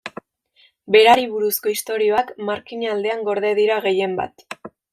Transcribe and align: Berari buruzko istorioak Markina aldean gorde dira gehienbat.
Berari 0.95 1.27
buruzko 1.33 1.73
istorioak 1.75 2.31
Markina 2.49 2.91
aldean 2.97 3.25
gorde 3.29 3.55
dira 3.63 3.77
gehienbat. 3.87 4.47